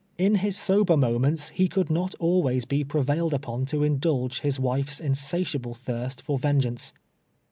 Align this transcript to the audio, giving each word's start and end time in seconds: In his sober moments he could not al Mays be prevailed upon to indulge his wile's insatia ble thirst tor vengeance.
In 0.17 0.37
his 0.41 0.57
sober 0.57 0.97
moments 0.97 1.49
he 1.49 1.67
could 1.67 1.91
not 1.91 2.15
al 2.19 2.41
Mays 2.41 2.65
be 2.65 2.83
prevailed 2.83 3.35
upon 3.35 3.67
to 3.67 3.83
indulge 3.83 4.39
his 4.41 4.59
wile's 4.59 4.99
insatia 4.99 5.61
ble 5.61 5.75
thirst 5.75 6.25
tor 6.25 6.39
vengeance. 6.39 6.91